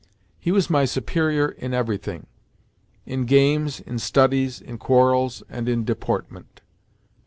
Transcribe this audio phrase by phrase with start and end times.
[0.39, 6.61] He was my superior in everything—in games, in studies, in quarrels, and in deportment.